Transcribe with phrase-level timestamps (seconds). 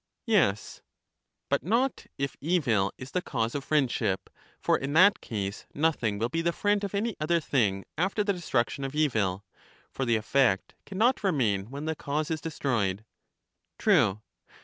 [0.25, 0.81] Yes.
[1.47, 6.27] But not, if evil is the cause of friendship: for in that case nothing will
[6.27, 9.45] be the friend of any other thing after the destruction of evil;
[9.91, 13.05] for the effect can not remain when the cause is destroyed.
[13.77, 14.23] True.